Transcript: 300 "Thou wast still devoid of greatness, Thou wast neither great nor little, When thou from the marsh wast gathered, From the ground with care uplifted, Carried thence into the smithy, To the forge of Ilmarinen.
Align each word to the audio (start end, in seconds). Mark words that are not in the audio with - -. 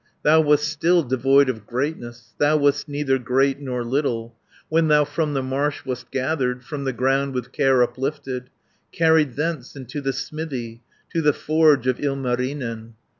300 0.23 0.23
"Thou 0.23 0.49
wast 0.49 0.67
still 0.67 1.03
devoid 1.03 1.47
of 1.47 1.67
greatness, 1.67 2.33
Thou 2.39 2.57
wast 2.57 2.89
neither 2.89 3.19
great 3.19 3.59
nor 3.59 3.83
little, 3.83 4.35
When 4.67 4.87
thou 4.87 5.05
from 5.05 5.35
the 5.35 5.43
marsh 5.43 5.85
wast 5.85 6.09
gathered, 6.09 6.63
From 6.65 6.85
the 6.85 6.91
ground 6.91 7.35
with 7.35 7.51
care 7.51 7.83
uplifted, 7.83 8.49
Carried 8.91 9.35
thence 9.35 9.75
into 9.75 10.01
the 10.01 10.11
smithy, 10.11 10.81
To 11.13 11.21
the 11.21 11.33
forge 11.33 11.85
of 11.85 11.99
Ilmarinen. 11.99 12.95